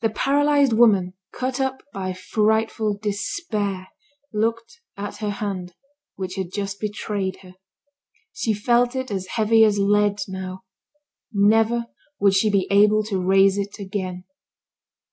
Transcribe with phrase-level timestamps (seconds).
[0.00, 3.86] The paralysed woman, cut up by frightful despair,
[4.32, 5.74] looked at her hand,
[6.16, 7.54] which had just betrayed her.
[8.32, 10.64] She felt it as heavy as lead, now;
[11.32, 11.86] never
[12.18, 14.24] would she be able to raise it again.